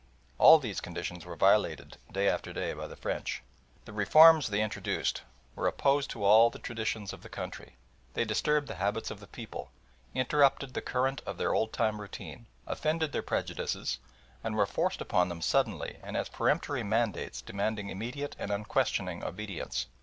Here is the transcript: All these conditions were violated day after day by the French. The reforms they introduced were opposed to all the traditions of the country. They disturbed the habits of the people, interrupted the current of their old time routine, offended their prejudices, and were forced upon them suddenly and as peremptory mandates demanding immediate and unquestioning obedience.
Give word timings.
All 0.39 0.57
these 0.57 0.81
conditions 0.81 1.27
were 1.27 1.35
violated 1.35 1.97
day 2.11 2.27
after 2.27 2.51
day 2.51 2.73
by 2.73 2.87
the 2.87 2.95
French. 2.95 3.43
The 3.85 3.93
reforms 3.93 4.47
they 4.47 4.63
introduced 4.63 5.21
were 5.55 5.67
opposed 5.67 6.09
to 6.09 6.23
all 6.23 6.49
the 6.49 6.57
traditions 6.57 7.13
of 7.13 7.21
the 7.21 7.29
country. 7.29 7.75
They 8.15 8.25
disturbed 8.25 8.67
the 8.67 8.77
habits 8.81 9.11
of 9.11 9.19
the 9.19 9.27
people, 9.27 9.69
interrupted 10.15 10.73
the 10.73 10.81
current 10.81 11.21
of 11.27 11.37
their 11.37 11.53
old 11.53 11.71
time 11.71 12.01
routine, 12.01 12.47
offended 12.65 13.11
their 13.11 13.21
prejudices, 13.21 13.99
and 14.43 14.55
were 14.55 14.65
forced 14.65 15.01
upon 15.01 15.29
them 15.29 15.43
suddenly 15.43 15.99
and 16.01 16.17
as 16.17 16.29
peremptory 16.29 16.81
mandates 16.81 17.39
demanding 17.39 17.89
immediate 17.91 18.35
and 18.39 18.49
unquestioning 18.49 19.23
obedience. 19.23 19.85